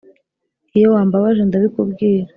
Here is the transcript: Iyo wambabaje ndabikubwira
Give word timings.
Iyo 0.77 0.87
wambabaje 0.95 1.39
ndabikubwira 1.45 2.23